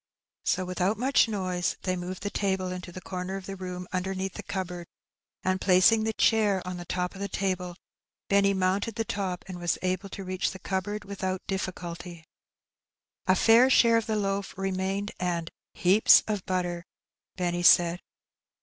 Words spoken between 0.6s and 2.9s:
without much noiBe they moved the table